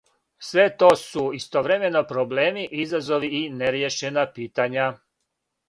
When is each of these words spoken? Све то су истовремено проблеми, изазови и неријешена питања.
Све 0.45 0.63
то 0.83 0.87
су 1.01 1.25
истовремено 1.39 2.03
проблеми, 2.13 2.65
изазови 2.87 3.31
и 3.43 3.45
неријешена 3.61 4.27
питања. 4.41 4.91